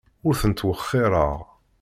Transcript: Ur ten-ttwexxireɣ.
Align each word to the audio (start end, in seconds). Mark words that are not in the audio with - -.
Ur 0.27 0.35
ten-ttwexxireɣ. 0.41 1.33